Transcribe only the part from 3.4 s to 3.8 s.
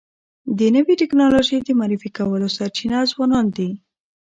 دي.